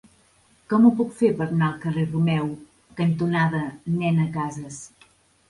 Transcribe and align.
Com 0.71 0.85
ho 0.87 0.91
puc 1.01 1.11
fer 1.19 1.29
per 1.41 1.47
anar 1.47 1.67
al 1.67 1.75
carrer 1.83 2.07
Romeu 2.07 2.49
cantonada 3.03 3.61
Nena 4.01 4.27
Casas? 4.41 4.83